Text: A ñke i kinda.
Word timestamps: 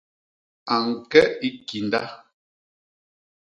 A 0.73 0.75
ñke 0.89 1.21
i 1.47 1.49
kinda. 1.67 2.01